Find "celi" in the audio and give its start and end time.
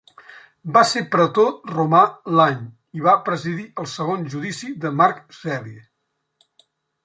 5.45-5.79